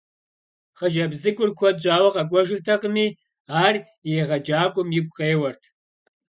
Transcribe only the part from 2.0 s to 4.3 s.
къэкӀуэжыртэкъыми, ар и